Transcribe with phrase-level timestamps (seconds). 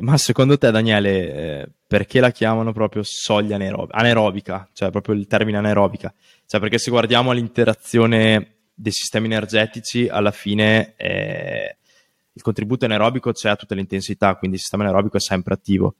[0.00, 1.10] Ma secondo te, Daniele,
[1.62, 4.68] eh, perché la chiamano proprio soglia anaerob- anaerobica?
[4.72, 6.12] Cioè, proprio il termine anaerobica?
[6.46, 11.76] Cioè, perché se guardiamo l'interazione dei sistemi energetici, alla fine eh,
[12.32, 15.94] il contributo anaerobico c'è a tutte le intensità, quindi il sistema anaerobico è sempre attivo.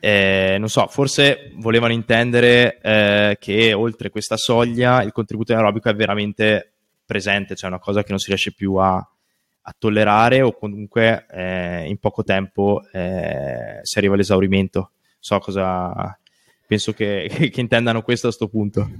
[0.00, 5.94] Eh, non so, forse volevano intendere eh, che oltre questa soglia il contributo anaerobico è
[5.94, 6.72] veramente
[7.04, 9.06] presente, cioè una cosa che non si riesce più a,
[9.62, 14.92] a tollerare o comunque eh, in poco tempo eh, si arriva all'esaurimento.
[15.18, 16.18] So cosa
[16.66, 18.90] penso che, che intendano questo a questo punto.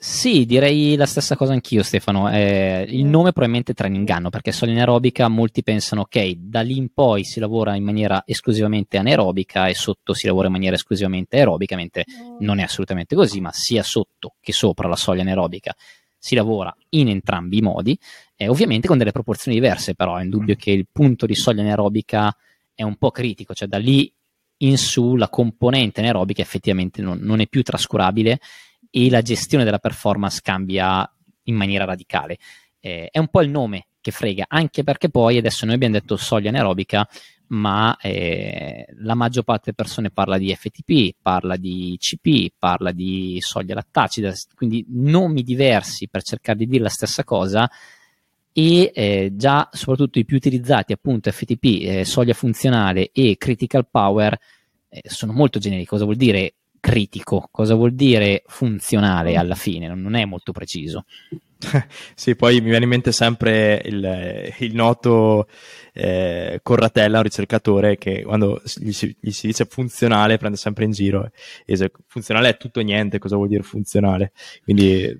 [0.00, 2.30] Sì, direi la stessa cosa anch'io, Stefano.
[2.30, 6.60] Eh, il nome probabilmente tra in inganno perché solo in aerobica molti pensano ok, da
[6.60, 10.76] lì in poi si lavora in maniera esclusivamente anaerobica e sotto si lavora in maniera
[10.76, 12.04] esclusivamente aerobica, mentre
[12.38, 15.74] non è assolutamente così, ma sia sotto che sopra la soglia anaerobica
[16.18, 17.98] si lavora in entrambi i modi,
[18.36, 22.34] eh, ovviamente con delle proporzioni diverse, però è indubbio che il punto di soglia anaerobica
[22.74, 24.12] è un po' critico, cioè da lì
[24.58, 28.40] in su la componente anaerobica effettivamente non, non è più trascurabile
[28.90, 31.08] e la gestione della performance cambia
[31.44, 32.38] in maniera radicale.
[32.80, 36.16] Eh, è un po' il nome che frega, anche perché poi adesso noi abbiamo detto
[36.16, 37.08] soglia anaerobica,
[37.48, 43.38] ma eh, la maggior parte delle persone parla di FTP, parla di CP, parla di
[43.40, 47.70] soglia lattacida, quindi nomi diversi per cercare di dire la stessa cosa
[48.52, 54.36] e eh, già soprattutto i più utilizzati appunto FTP, eh, soglia funzionale e critical power
[54.88, 55.86] eh, sono molto generici.
[55.88, 57.48] Cosa vuol dire critico?
[57.50, 59.92] Cosa vuol dire funzionale alla fine?
[59.94, 61.04] Non è molto preciso.
[62.14, 65.48] sì, poi mi viene in mente sempre il, il noto
[65.92, 70.92] eh, Corratella, un ricercatore, che quando gli si, gli si, dice funzionale prende sempre in
[70.92, 71.30] giro.
[71.64, 74.32] E funzionale è tutto o niente, cosa vuol dire funzionale?
[74.62, 75.18] Quindi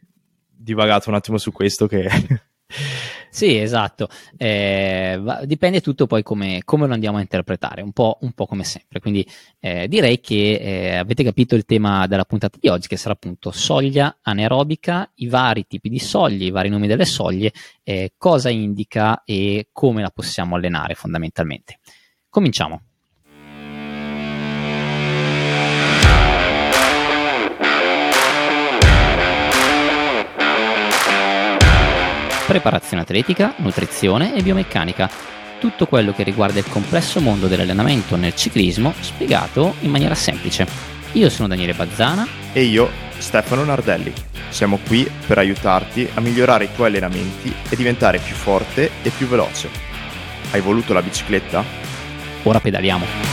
[0.49, 2.09] divagato un attimo su questo che
[3.31, 4.09] sì, esatto.
[4.37, 8.47] Eh, va, dipende tutto poi come, come, lo andiamo a interpretare, un po', un po
[8.47, 9.01] come sempre.
[9.01, 9.27] Quindi
[9.61, 13.51] eh, direi che eh, avete capito il tema della puntata di oggi, che sarà appunto
[13.51, 17.53] soglia anaerobica, i vari tipi di soglie, i vari nomi delle soglie,
[17.83, 21.81] eh, cosa indica e come la possiamo allenare fondamentalmente.
[22.29, 22.88] Cominciamo.
[32.49, 35.11] Preparazione atletica, nutrizione e biomeccanica.
[35.61, 40.67] Tutto quello che riguarda il complesso mondo dell'allenamento nel ciclismo spiegato in maniera semplice.
[41.13, 44.11] Io sono Daniele Bazzana e io Stefano Nardelli.
[44.49, 49.27] Siamo qui per aiutarti a migliorare i tuoi allenamenti e diventare più forte e più
[49.27, 49.69] veloce.
[50.51, 51.63] Hai voluto la bicicletta?
[52.45, 53.28] Ora pedaliamo.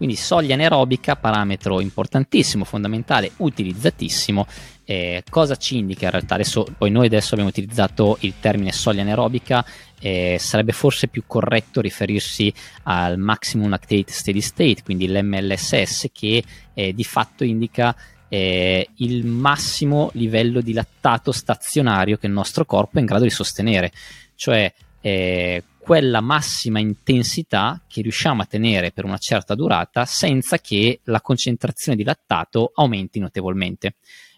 [0.00, 4.46] Quindi soglia anaerobica, parametro importantissimo, fondamentale, utilizzatissimo.
[4.86, 6.36] Eh, cosa ci indica in realtà?
[6.36, 9.62] Adesso, poi noi adesso abbiamo utilizzato il termine soglia anaerobica,
[10.00, 12.50] eh, sarebbe forse più corretto riferirsi
[12.84, 17.94] al maximum lactate steady state, quindi l'MLSS, che eh, di fatto indica
[18.30, 23.30] eh, il massimo livello di lattato stazionario che il nostro corpo è in grado di
[23.30, 23.92] sostenere.
[24.34, 24.72] Cioè,
[25.02, 31.20] eh, quella massima intensità che riusciamo a tenere per una certa durata senza che la
[31.20, 33.96] concentrazione di lattato aumenti notevolmente.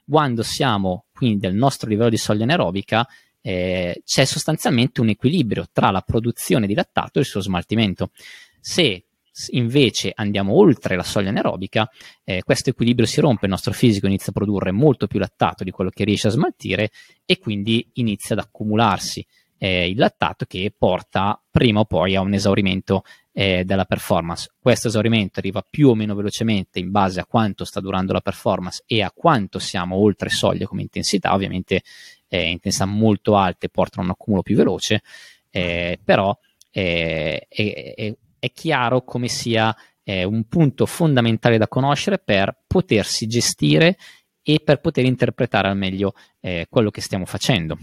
[0.08, 3.06] Quando siamo quindi al nostro livello di soglia anaerobica,
[3.42, 8.12] eh, c'è sostanzialmente un equilibrio tra la produzione di lattato e il suo smaltimento.
[8.58, 9.04] Se
[9.50, 11.86] invece andiamo oltre la soglia anaerobica,
[12.24, 15.70] eh, questo equilibrio si rompe, il nostro fisico inizia a produrre molto più lattato di
[15.70, 16.92] quello che riesce a smaltire
[17.26, 19.22] e quindi inizia ad accumularsi
[19.62, 24.50] eh, il lattato che porta prima o poi a un esaurimento eh, della performance.
[24.58, 28.82] Questo esaurimento arriva più o meno velocemente in base a quanto sta durando la performance
[28.86, 31.82] e a quanto siamo oltre soglia come intensità, ovviamente
[32.26, 35.02] eh, intensità molto alte portano a un accumulo più veloce,
[35.50, 36.36] eh, però
[36.72, 39.72] eh, è, è, è, chiaro come sia
[40.02, 43.96] eh, un punto fondamentale da conoscere per potersi gestire
[44.42, 47.78] e per poter interpretare al meglio eh, quello che stiamo facendo.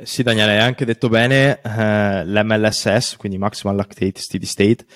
[0.00, 4.86] Sì, Daniele, hai anche detto bene eh, l'MLSS, quindi Maximal Lactate Steady State,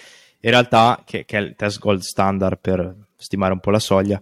[0.43, 4.21] in realtà, che, che, è il test gold standard per stimare un po' la soglia,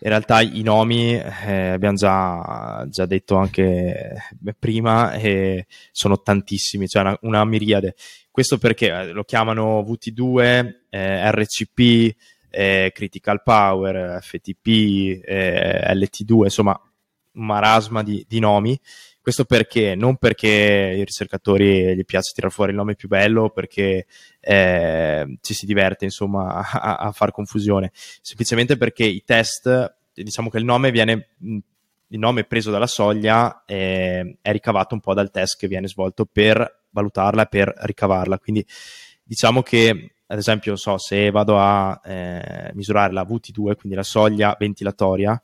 [0.00, 4.14] in realtà i nomi eh, abbiamo già, già, detto anche
[4.58, 7.94] prima e sono tantissimi, cioè una, una miriade.
[8.28, 12.16] Questo perché eh, lo chiamano VT2, eh, RCP,
[12.50, 16.80] eh, Critical Power, FTP, eh, LT2, insomma
[17.36, 18.78] marasma di, di nomi
[19.26, 19.96] questo perché?
[19.96, 24.06] Non perché ai ricercatori gli piace tirare fuori il nome più bello, perché
[24.38, 30.58] eh, ci si diverte insomma a, a far confusione, semplicemente perché i test diciamo che
[30.58, 35.58] il nome viene il nome preso dalla soglia eh, è ricavato un po' dal test
[35.58, 38.38] che viene svolto per valutarla e per ricavarla.
[38.38, 38.64] Quindi
[39.24, 44.54] diciamo che, ad esempio, so, se vado a eh, misurare la VT2, quindi la soglia
[44.56, 45.42] ventilatoria,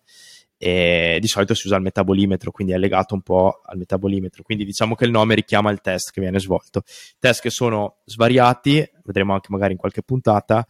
[0.64, 4.44] eh, di solito si usa il metabolimetro, quindi è legato un po' al metabolimetro.
[4.44, 6.82] Quindi diciamo che il nome richiama il test che viene svolto.
[7.18, 10.64] Test che sono svariati, vedremo anche magari in qualche puntata,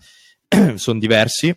[0.77, 1.55] sono diversi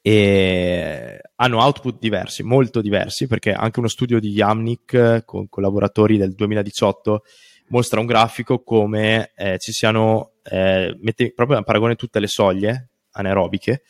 [0.00, 6.32] e hanno output diversi, molto diversi, perché anche uno studio di Yamnik con collaboratori del
[6.32, 7.24] 2018
[7.68, 12.88] mostra un grafico come eh, ci siano, eh, mette proprio a paragone tutte le soglie
[13.10, 13.82] anaerobiche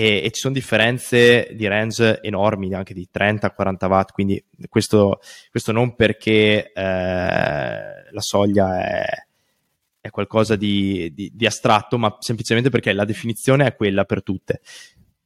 [0.00, 5.20] e, e, ci sono differenze di range enormi, anche di 30-40 watt, quindi questo,
[5.50, 9.04] questo non perché eh, la soglia è,
[10.00, 14.60] è qualcosa di, di, di astratto, ma semplicemente perché la definizione è quella per tutte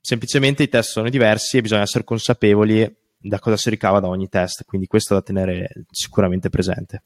[0.04, 4.28] semplicemente i test sono diversi e bisogna essere consapevoli da cosa si ricava da ogni
[4.28, 7.04] test, quindi questo da tenere sicuramente presente.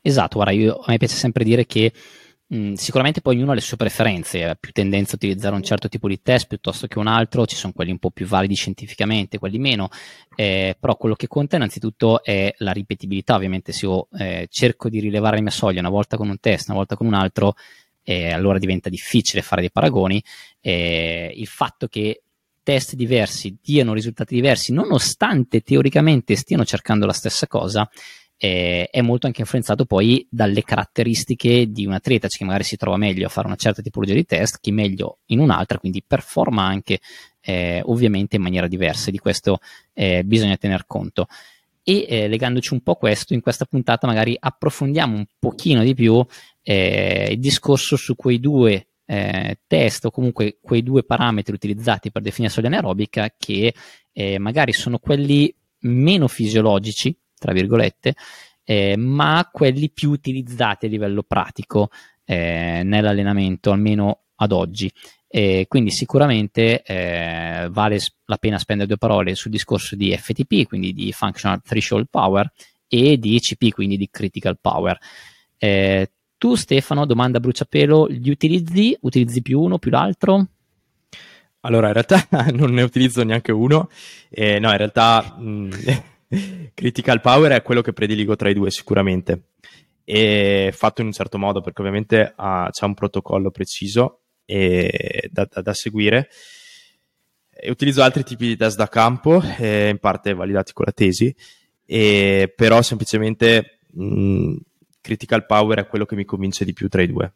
[0.00, 1.92] Esatto, guarda, io, a me piace sempre dire che
[2.54, 5.88] mh, sicuramente poi ognuno ha le sue preferenze, ha più tendenza a utilizzare un certo
[5.88, 9.38] tipo di test piuttosto che un altro, ci sono quelli un po' più validi scientificamente,
[9.38, 9.88] quelli meno,
[10.34, 15.00] eh, però quello che conta innanzitutto è la ripetibilità, ovviamente se io eh, cerco di
[15.00, 17.54] rilevare le mie soglie una volta con un test, una volta con un altro,
[18.04, 20.22] eh, allora diventa difficile fare dei paragoni.
[20.60, 22.22] Eh, il fatto che
[22.62, 27.88] test diversi diano risultati diversi, nonostante teoricamente stiano cercando la stessa cosa,
[28.44, 32.76] eh, è molto anche influenzato poi dalle caratteristiche di un atleta, cioè che magari si
[32.76, 36.62] trova meglio a fare una certa tipologia di test, chi meglio in un'altra, quindi performa
[36.62, 37.00] anche
[37.40, 39.10] eh, ovviamente in maniera diversa.
[39.10, 39.60] Di questo
[39.94, 41.26] eh, bisogna tener conto.
[41.82, 45.94] E eh, legandoci un po' a questo, in questa puntata magari approfondiamo un pochino di
[45.94, 46.22] più
[46.62, 52.20] eh, il discorso su quei due eh, test o comunque quei due parametri utilizzati per
[52.20, 53.72] definire soglia anaerobica che
[54.38, 58.14] magari sono quelli meno fisiologici, tra virgolette,
[58.64, 61.90] eh, ma quelli più utilizzati a livello pratico
[62.24, 64.90] eh, nell'allenamento, almeno ad oggi.
[65.28, 70.94] E quindi sicuramente eh, vale la pena spendere due parole sul discorso di FTP, quindi
[70.94, 72.50] di Functional Threshold Power,
[72.88, 74.98] e di ICP, quindi di Critical Power.
[75.58, 78.96] Eh, tu Stefano, domanda bruciapelo, gli utilizzi?
[79.02, 80.46] Utilizzi più uno, più l'altro?
[81.60, 83.90] Allora, in realtà non ne utilizzo neanche uno.
[84.30, 85.70] Eh, no, in realtà mh, mm,
[86.74, 89.48] Critical Power è quello che prediligo tra i due sicuramente.
[90.04, 95.62] E fatto in un certo modo, perché ovviamente ha, c'è un protocollo preciso da, da,
[95.62, 96.28] da, seguire.
[97.50, 101.34] E utilizzo altri tipi di test da campo, eh, in parte validati con la tesi,
[101.86, 104.56] e, però semplicemente mh, mm,
[105.00, 107.32] Critical Power è quello che mi convince di più tra i due.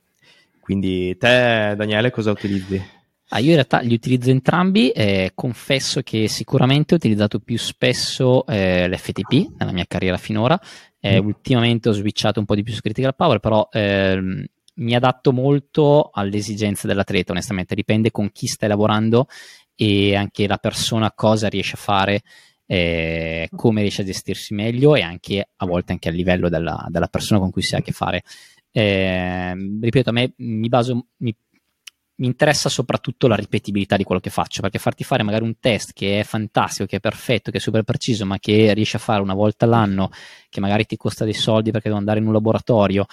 [0.60, 2.96] Quindi te, Daniele, cosa utilizzi?
[3.30, 8.46] Ah, io in realtà li utilizzo entrambi, eh, confesso che sicuramente ho utilizzato più spesso
[8.46, 10.58] eh, l'FTP nella mia carriera finora,
[10.98, 11.26] eh, mm.
[11.26, 14.44] ultimamente ho switchato un po' di più su Critical Power, però ehm,
[14.76, 19.26] mi adatto molto alle esigenze dell'atleta, onestamente, dipende con chi stai lavorando
[19.74, 22.22] e anche la persona cosa riesce a fare
[22.64, 27.08] eh, come riesce a gestirsi meglio e anche a volte anche a livello della, della
[27.08, 28.22] persona con cui si ha a che fare.
[28.70, 31.34] Eh, ripeto, a me mi baso, mi,
[32.18, 35.92] mi, interessa soprattutto la ripetibilità di quello che faccio, perché farti fare magari un test
[35.92, 39.22] che è fantastico, che è perfetto, che è super preciso, ma che riesci a fare
[39.22, 40.10] una volta all'anno,
[40.48, 43.06] che magari ti costa dei soldi perché devo andare in un laboratorio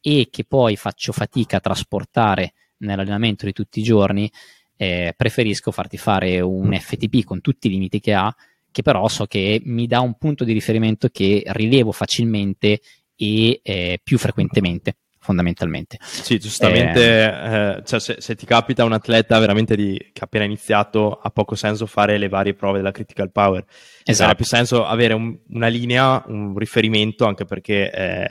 [0.00, 4.30] e che poi faccio fatica a trasportare nell'allenamento di tutti i giorni,
[4.76, 8.34] eh, preferisco farti fare un FTP con tutti i limiti che ha
[8.72, 12.80] che però so che mi dà un punto di riferimento che rilevo facilmente
[13.14, 15.98] e eh, più frequentemente fondamentalmente.
[16.00, 20.24] Sì, giustamente, eh, eh, cioè se, se, ti capita un atleta veramente di, che ha
[20.24, 23.64] appena iniziato, ha poco senso fare le varie prove della critical power.
[24.04, 24.30] Esatto.
[24.32, 28.26] Ha più senso avere un, una linea, un riferimento, anche perché eh,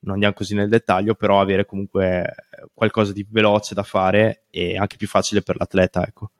[0.00, 2.32] non andiamo così nel dettaglio, però avere comunque
[2.72, 6.30] qualcosa di veloce da fare e anche più facile per l'atleta, ecco.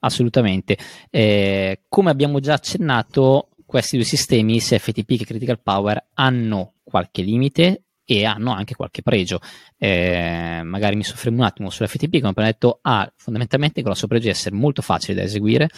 [0.00, 0.76] Assolutamente.
[1.08, 7.22] Eh, come abbiamo già accennato, questi due sistemi, sia FTP che Critical Power, hanno qualche
[7.22, 9.40] limite e hanno anche qualche pregio.
[9.78, 14.24] Eh, magari mi soffermo un attimo sull'FTP, come abbiamo detto, ha fondamentalmente il grosso pregio
[14.24, 15.68] di essere molto facile da eseguire,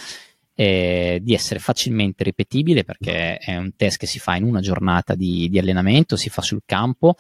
[0.57, 5.15] eh, di essere facilmente ripetibile perché è un test che si fa in una giornata
[5.15, 7.17] di, di allenamento, si fa sul campo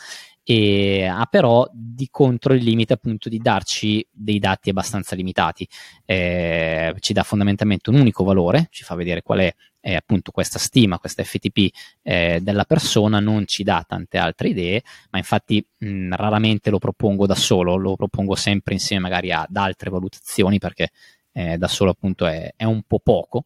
[0.46, 5.66] e ha però di contro il limite appunto di darci dei dati abbastanza limitati.
[6.04, 9.54] Eh, ci dà fondamentalmente un unico valore, ci fa vedere qual è
[9.86, 11.68] eh, appunto questa stima, questa FTP
[12.02, 17.26] eh, della persona, non ci dà tante altre idee, ma infatti mh, raramente lo propongo
[17.26, 20.90] da solo, lo propongo sempre insieme magari ad altre valutazioni perché
[21.32, 23.44] eh, da solo appunto è, è, un po' poco,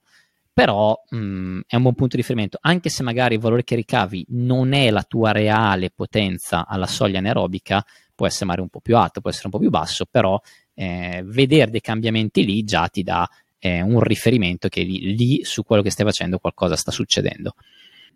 [0.52, 3.74] però mh, mm, è un buon punto di riferimento, anche se magari il valore che
[3.74, 8.80] ricavi non è la tua reale potenza alla soglia anaerobica, può essere magari un po'
[8.80, 10.40] più alto, può essere un po' più basso, però
[10.74, 13.28] eh, vedere dei cambiamenti lì già ti dà
[13.58, 17.54] eh, un riferimento che lì, lì, su quello che stai facendo qualcosa sta succedendo.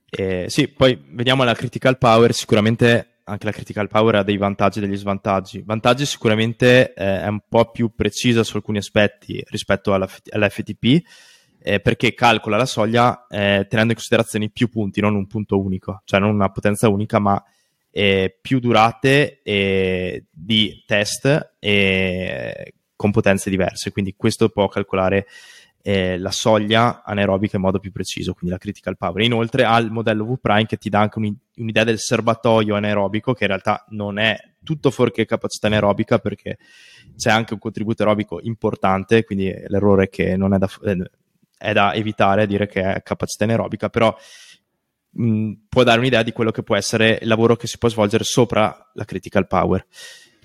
[0.09, 4.79] Eh, sì, poi vediamo la critical power, sicuramente anche la critical power ha dei vantaggi
[4.79, 5.63] e degli svantaggi.
[5.65, 11.01] Vantaggi sicuramente eh, è un po' più precisa su alcuni aspetti rispetto alla, all'FTP,
[11.63, 16.03] eh, perché calcola la soglia eh, tenendo in considerazione più punti, non un punto unico,
[16.05, 17.43] cioè non una potenza unica, ma
[17.91, 23.90] eh, più durate eh, di test eh, con potenze diverse.
[23.90, 25.26] Quindi questo può calcolare
[25.82, 29.25] eh, la soglia anaerobica in modo più preciso, quindi la critical power.
[29.25, 33.42] Inoltre ha il modello V-Prime che ti dà anche un, un'idea del serbatoio anaerobico, che
[33.42, 36.59] in realtà non è tutto fuorché capacità anaerobica, perché
[37.16, 41.11] c'è anche un contributo aerobico importante, quindi l'errore che non è da, eh,
[41.59, 44.16] è da evitare dire che è capacità anaerobica, però
[45.11, 48.23] mh, può dare un'idea di quello che può essere il lavoro che si può svolgere
[48.23, 49.85] sopra la critical power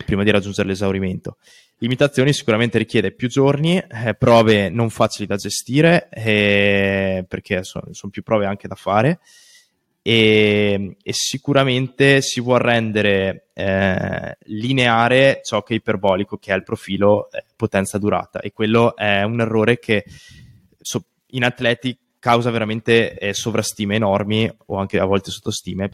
[0.06, 1.38] prima di raggiungere l'esaurimento.
[1.80, 8.12] Limitazioni sicuramente richiede più giorni, eh, prove non facili da gestire eh, perché sono, sono,
[8.12, 9.20] più prove anche da fare
[10.02, 16.64] e, e sicuramente si vuole rendere eh, lineare ciò che è iperbolico, che è il
[16.64, 20.04] profilo eh, potenza-durata e quello è un errore che
[20.80, 25.92] so, in atleti causa veramente eh, sovrastime enormi o anche a volte sottostime.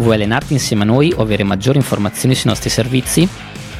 [0.00, 3.28] Vuoi allenarti insieme a noi o avere maggiori informazioni sui nostri servizi?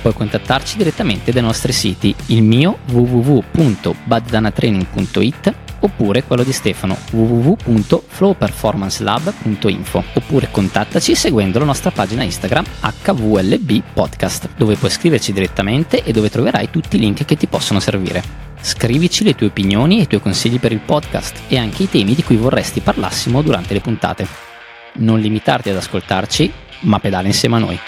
[0.02, 10.50] Puoi contattarci direttamente dai nostri siti, il mio www.baddanatraining.it oppure quello di Stefano www.flowperformancelab.info oppure
[10.50, 16.68] contattaci seguendo la nostra pagina Instagram HVLB Podcast dove puoi scriverci direttamente e dove troverai
[16.68, 18.22] tutti i link che ti possono servire.
[18.60, 22.14] Scrivici le tue opinioni e i tuoi consigli per il podcast e anche i temi
[22.14, 24.50] di cui vorresti parlassimo durante le puntate
[24.94, 27.78] non limitarti ad ascoltarci, ma pedala insieme a noi.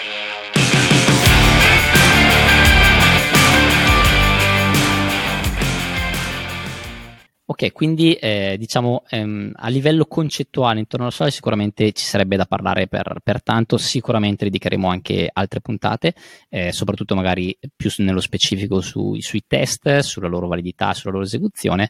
[7.45, 12.45] Ok, quindi eh, diciamo ehm, a livello concettuale intorno alla soglia sicuramente ci sarebbe da
[12.45, 16.15] parlare per, per tanto, sicuramente dedicheremo anche altre puntate,
[16.49, 21.89] eh, soprattutto magari più nello specifico su, sui test, sulla loro validità, sulla loro esecuzione.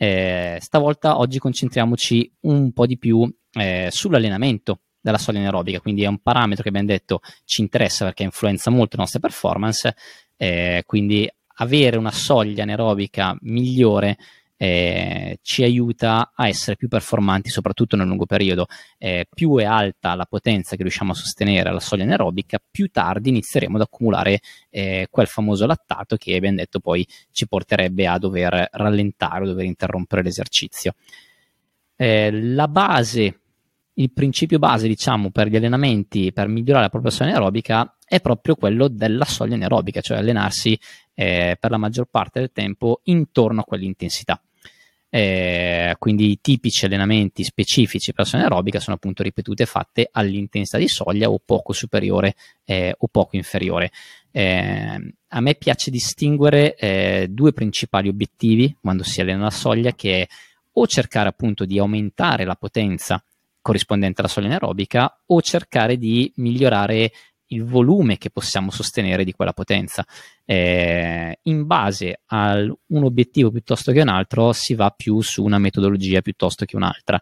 [0.00, 6.06] Eh, stavolta oggi concentriamoci un po' di più eh, sull'allenamento della soglia anaerobica, quindi è
[6.06, 9.96] un parametro che abbiamo detto ci interessa perché influenza molto le nostre performance,
[10.36, 14.18] eh, quindi avere una soglia anaerobica migliore
[14.58, 18.66] eh, ci aiuta a essere più performanti soprattutto nel lungo periodo.
[18.98, 23.30] Eh, più è alta la potenza che riusciamo a sostenere alla soglia anaerobica, più tardi
[23.30, 28.68] inizieremo ad accumulare eh, quel famoso lattato che abbiamo detto poi ci porterebbe a dover
[28.72, 30.94] rallentare o dover interrompere l'esercizio.
[31.96, 33.40] Eh, la base,
[33.94, 38.56] il principio base, diciamo, per gli allenamenti, per migliorare la propria soglia anaerobica, è proprio
[38.56, 40.78] quello della soglia anaerobica, cioè allenarsi
[41.14, 44.40] eh, per la maggior parte del tempo intorno a quell'intensità.
[45.10, 50.76] Eh, quindi i tipici allenamenti specifici per la soglia anaerobica sono appunto ripetute fatte all'intensità
[50.76, 52.34] di soglia o poco superiore
[52.64, 53.90] eh, o poco inferiore.
[54.30, 60.22] Eh, a me piace distinguere eh, due principali obiettivi quando si allena la soglia, che
[60.22, 60.28] è
[60.72, 63.22] o cercare appunto di aumentare la potenza
[63.60, 67.12] corrispondente alla soglia anaerobica o cercare di migliorare
[67.48, 70.04] il volume che possiamo sostenere di quella potenza.
[70.44, 75.58] Eh, in base a un obiettivo piuttosto che un altro si va più su una
[75.58, 77.20] metodologia piuttosto che un'altra.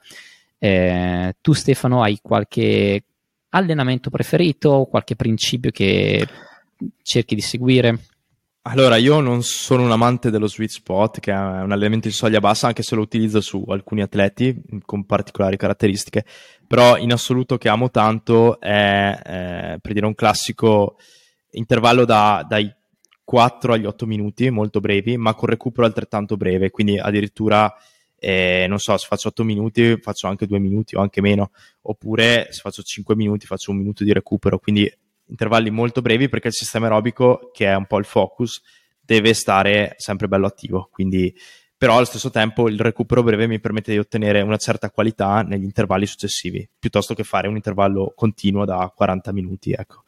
[0.59, 3.05] Eh, tu Stefano hai qualche
[3.51, 6.27] allenamento preferito, qualche principio che
[7.03, 7.99] cerchi di seguire?
[8.69, 12.41] Allora, io non sono un amante dello sweet spot, che è un allenamento di soglia
[12.41, 16.25] bassa, anche se lo utilizzo su alcuni atleti con particolari caratteristiche,
[16.67, 20.97] però in assoluto che amo tanto è, eh, per dire, un classico
[21.53, 22.69] intervallo da, dai
[23.23, 27.73] 4 agli 8 minuti, molto brevi, ma con recupero altrettanto breve, quindi addirittura,
[28.19, 32.49] eh, non so, se faccio 8 minuti faccio anche 2 minuti o anche meno, oppure
[32.51, 34.93] se faccio 5 minuti faccio un minuto di recupero, quindi
[35.29, 38.63] intervalli molto brevi perché il sistema aerobico, che è un po' il focus,
[39.01, 40.89] deve stare sempre bello attivo.
[40.91, 41.35] Quindi,
[41.77, 45.65] però allo stesso tempo il recupero breve mi permette di ottenere una certa qualità negli
[45.65, 49.73] intervalli successivi, piuttosto che fare un intervallo continuo da 40 minuti.
[49.73, 50.03] Ecco.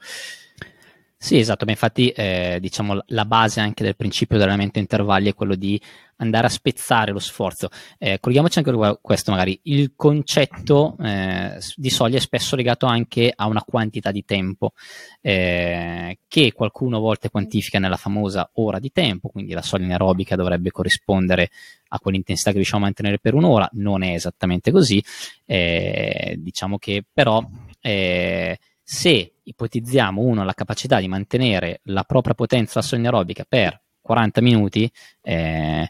[1.20, 5.34] Sì, esatto, ma infatti eh, diciamo la base anche del principio dell'allenamento a intervalli è
[5.34, 5.80] quello di
[6.18, 7.70] andare a spezzare lo sforzo.
[7.98, 13.46] Eh, colleghiamoci anche questo magari, il concetto eh, di soglia è spesso legato anche a
[13.46, 14.75] una quantità di tempo
[15.20, 20.37] eh, che qualcuno a volte quantifica nella famosa ora di tempo, quindi la soglia anaerobica
[20.37, 21.50] dovrebbe corrispondere
[21.88, 25.02] a quell'intensità che riusciamo a mantenere per un'ora, non è esattamente così,
[25.46, 27.44] eh, diciamo che però
[27.80, 34.90] eh, se ipotizziamo uno la capacità di mantenere la propria potenza aerobica per 40 minuti,
[35.23, 35.88] eh,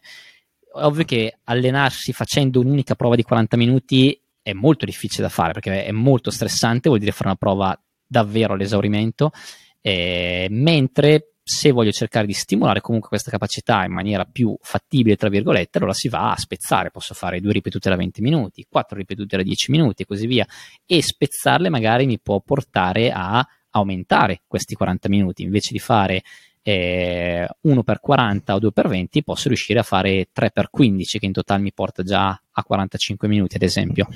[0.74, 5.84] ovvio che allenarsi facendo un'unica prova di 40 minuti è molto difficile da fare perché
[5.84, 9.30] è molto stressante, vuol dire fare una prova davvero all'esaurimento,
[9.80, 15.30] eh, mentre se voglio cercare di stimolare comunque questa capacità in maniera più fattibile, tra
[15.30, 16.90] virgolette, allora si va a spezzare.
[16.90, 20.46] Posso fare due ripetute da 20 minuti, quattro ripetute da 10 minuti e così via.
[20.84, 25.42] E spezzarle magari mi può portare a aumentare questi 40 minuti.
[25.42, 26.22] Invece di fare
[26.60, 31.18] eh, 1 per 40 o 2 per 20, posso riuscire a fare 3 per 15,
[31.18, 34.06] che in totale mi porta già a 45 minuti, ad esempio.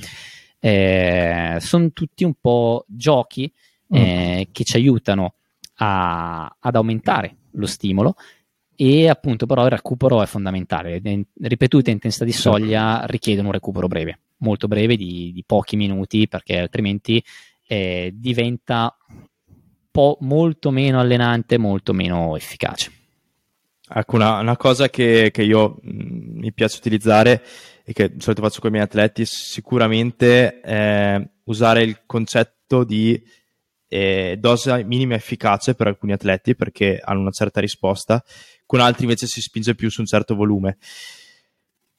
[0.60, 3.50] Eh, sono tutti un po' giochi
[3.90, 3.96] mm.
[3.96, 5.36] eh, che ci aiutano
[5.76, 8.14] a, ad aumentare lo stimolo
[8.74, 11.00] e appunto però il recupero è fondamentale.
[11.02, 16.26] Le ripetute intensità di soglia richiedono un recupero breve, molto breve di, di pochi minuti
[16.28, 17.22] perché altrimenti
[17.66, 18.96] eh, diventa
[19.92, 22.90] po' molto meno allenante, molto meno efficace.
[23.94, 27.44] Ecco, una, una cosa che, che io mh, mm, mi piace utilizzare
[27.84, 33.22] e che di solito faccio con i miei atleti sicuramente è usare il concetto di
[33.92, 38.24] eh, dose minima efficace per alcuni atleti perché hanno una certa risposta,
[38.64, 40.78] con altri invece si spinge più su un certo volume.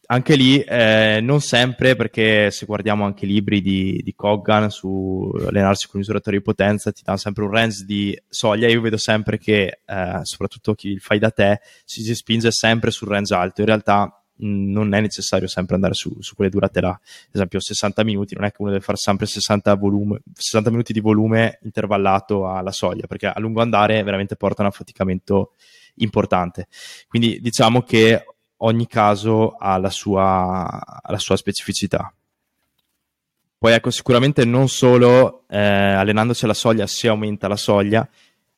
[0.05, 5.87] Anche lì eh, non sempre, perché se guardiamo anche libri di, di Coggan su allenarsi
[5.87, 8.67] con misuratori di potenza, ti danno sempre un range di soglia.
[8.67, 13.07] Io vedo sempre che, eh, soprattutto chi fai da te, si, si spinge sempre sul
[13.07, 13.61] range alto.
[13.61, 16.89] In realtà non è necessario sempre andare su, su, quelle durate là.
[16.89, 20.93] Ad esempio, 60 minuti, non è che uno deve fare sempre 60, volume, 60 minuti
[20.93, 25.51] di volume intervallato alla soglia, perché a lungo andare veramente porta un affaticamento
[25.95, 26.67] importante.
[27.07, 28.25] Quindi diciamo che
[28.57, 32.13] ogni caso ha la sua, la sua specificità.
[33.57, 38.07] Poi ecco, sicuramente non solo eh, allenandosi alla soglia si aumenta la soglia,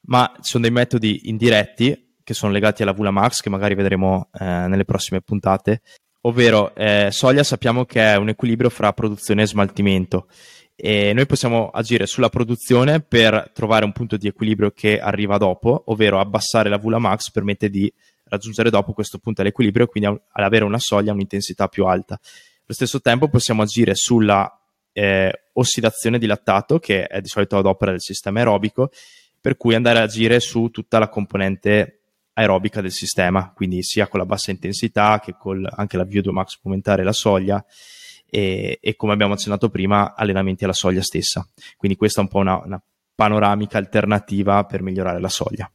[0.07, 4.29] ma ci sono dei metodi indiretti che sono legati alla Vula Max, che magari vedremo
[4.33, 5.81] eh, nelle prossime puntate.
[6.21, 10.27] Ovvero, eh, soglia sappiamo che è un equilibrio fra produzione e smaltimento.
[10.75, 15.83] E noi possiamo agire sulla produzione per trovare un punto di equilibrio che arriva dopo,
[15.85, 20.63] ovvero abbassare la Vula Max permette di raggiungere dopo questo punto all'equilibrio, quindi ad avere
[20.65, 22.15] una soglia, un'intensità più alta.
[22.15, 24.51] Allo stesso tempo possiamo agire sulla
[24.93, 28.89] eh, ossidazione di lattato, che è di solito ad opera del sistema aerobico,
[29.39, 31.99] per cui andare a agire su tutta la componente
[32.35, 36.57] aerobica del sistema, quindi sia con la bassa intensità che con anche la VO2 max
[36.59, 37.63] può aumentare la soglia
[38.29, 41.47] e, e, come abbiamo accennato prima allenamenti alla soglia stessa.
[41.77, 42.81] Quindi questa è un po' una, una
[43.15, 45.69] panoramica alternativa per migliorare la soglia.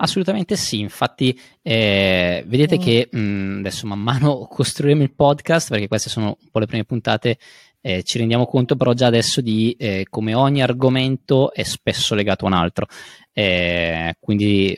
[0.00, 2.80] Assolutamente sì, infatti eh, vedete mm.
[2.80, 6.84] che mh, adesso man mano costruiremo il podcast perché queste sono un po' le prime
[6.84, 7.38] puntate,
[7.80, 12.44] eh, ci rendiamo conto però già adesso di eh, come ogni argomento è spesso legato
[12.44, 12.86] a un altro,
[13.32, 14.76] eh, quindi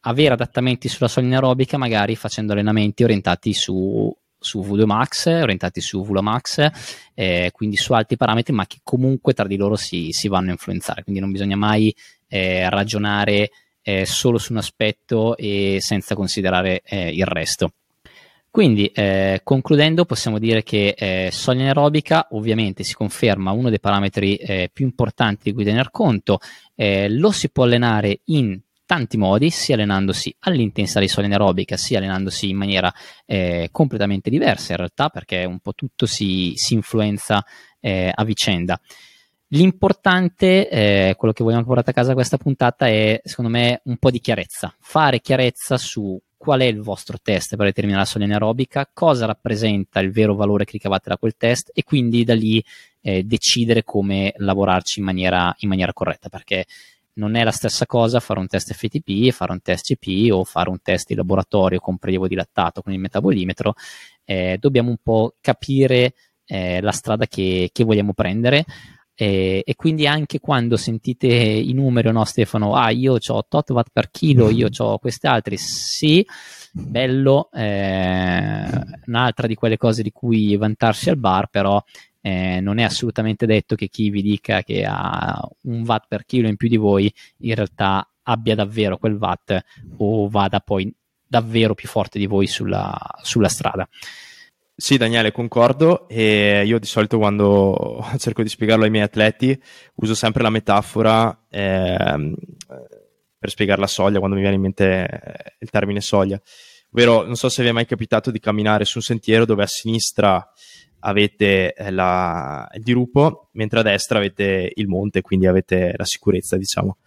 [0.00, 6.04] avere adattamenti sulla soglia aerobica magari facendo allenamenti orientati su su V2 Max, orientati su
[6.04, 6.70] Vula Max,
[7.14, 10.52] eh, quindi su altri parametri, ma che comunque tra di loro si, si vanno a
[10.52, 11.02] influenzare.
[11.02, 11.94] Quindi non bisogna mai
[12.28, 13.50] eh, ragionare
[13.82, 17.72] eh, solo su un aspetto e senza considerare eh, il resto.
[18.50, 24.70] Quindi, eh, concludendo, possiamo dire che eh, soglia anaerobica ovviamente si conferma uno dei parametri
[24.72, 26.40] più importanti di cui tener conto,
[26.74, 28.58] lo si può allenare in
[28.88, 32.90] tanti modi, sia allenandosi all'intensità di soglia anaerobica, sia allenandosi in maniera
[33.26, 37.44] eh, completamente diversa in realtà, perché un po' tutto si, si influenza
[37.80, 38.80] eh, a vicenda.
[39.48, 44.10] L'importante, eh, quello che vogliamo portare a casa questa puntata è, secondo me, un po'
[44.10, 44.74] di chiarezza.
[44.80, 50.00] Fare chiarezza su qual è il vostro test per determinare la soglia anaerobica, cosa rappresenta
[50.00, 52.64] il vero valore che ricavate da quel test e quindi da lì
[53.02, 56.64] eh, decidere come lavorarci in maniera, in maniera corretta, perché
[57.18, 60.70] non è la stessa cosa fare un test FTP, fare un test CP o fare
[60.70, 63.74] un test di laboratorio con prelievo dilattato con il metabolimetro.
[64.24, 66.14] Eh, dobbiamo un po' capire
[66.46, 68.64] eh, la strada che, che vogliamo prendere.
[69.20, 73.64] E, e, quindi anche quando sentite i numeri, o no Stefano, ah io ho 8
[73.72, 76.24] watt per chilo, io ho queste altre, sì,
[76.70, 78.64] bello, eh,
[79.06, 81.82] un'altra di quelle cose di cui vantarsi al bar, però
[82.20, 86.48] eh, non è assolutamente detto che chi vi dica che ha un watt per chilo
[86.48, 89.56] in più di voi in realtà abbia davvero quel watt
[89.98, 90.92] o vada poi
[91.26, 93.88] davvero più forte di voi sulla, sulla strada.
[94.80, 96.08] Sì, Daniele, concordo.
[96.08, 99.60] E io di solito quando cerco di spiegarlo ai miei atleti
[99.96, 102.34] uso sempre la metafora ehm,
[103.38, 106.40] per spiegare la soglia quando mi viene in mente eh, il termine soglia.
[106.92, 109.66] Ovvero, non so se vi è mai capitato di camminare su un sentiero dove a
[109.66, 110.48] sinistra
[111.00, 116.56] avete eh, la, il dirupo, mentre a destra avete il monte, quindi avete la sicurezza,
[116.56, 116.98] diciamo.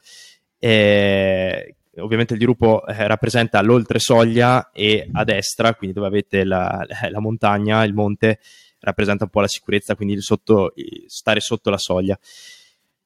[0.57, 7.19] E ovviamente il dirupo eh, rappresenta l'oltresoglia e a destra, quindi dove avete la, la,
[7.19, 8.39] montagna, il monte,
[8.79, 10.73] rappresenta un po' la sicurezza, quindi sotto,
[11.07, 12.17] stare sotto la soglia.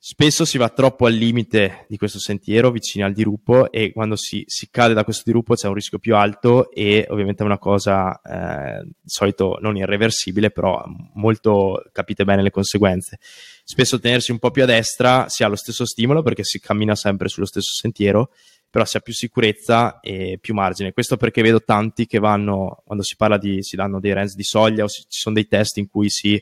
[0.07, 4.43] Spesso si va troppo al limite di questo sentiero, vicino al dirupo, e quando si,
[4.45, 8.21] si cade da questo dirupo c'è un rischio più alto e ovviamente è una cosa
[8.21, 10.79] eh, di solito non irreversibile, però
[11.15, 13.17] molto capite bene le conseguenze.
[13.63, 16.93] Spesso tenersi un po' più a destra si ha lo stesso stimolo perché si cammina
[16.93, 18.29] sempre sullo stesso sentiero,
[18.69, 20.93] però si ha più sicurezza e più margine.
[20.93, 24.43] Questo perché vedo tanti che vanno, quando si parla di, si danno dei range di
[24.43, 26.39] soglia o si, ci sono dei test in cui si,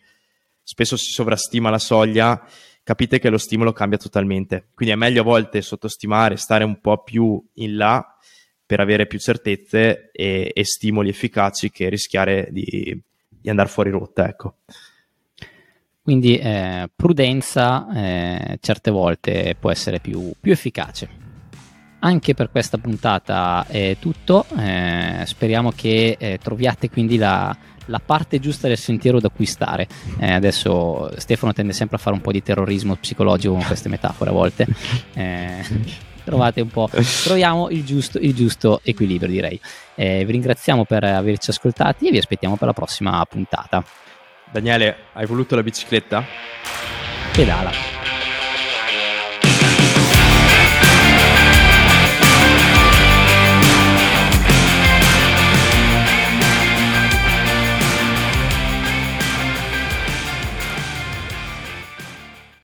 [0.61, 2.45] spesso si sovrastima la soglia,
[2.83, 4.67] capite che lo stimolo cambia totalmente.
[4.73, 8.05] Quindi è meglio a volte sottostimare, stare un po' più in là
[8.65, 14.27] per avere più certezze e, e stimoli efficaci che rischiare di, di andare fuori rotta,
[14.27, 14.57] ecco.
[16.01, 21.23] Quindi eh, prudenza eh, certe volte può essere più, più efficace
[22.03, 24.45] anche per questa puntata è tutto.
[24.57, 29.87] Eh, speriamo che eh, troviate quindi la, la, parte giusta del sentiero da cui stare.
[30.19, 34.29] Eh, adesso Stefano tende sempre a fare un po' di terrorismo psicologico con queste metafore
[34.29, 34.67] a volte.
[35.15, 36.89] Eh, trovate un po',
[37.23, 39.59] troviamo il giusto, il giusto equilibrio, direi.
[39.93, 43.83] Eh, vi ringraziamo per averci ascoltati e vi aspettiamo per la prossima puntata.
[44.51, 46.23] Daniele, hai voluto la bicicletta?
[47.33, 47.92] Pedala.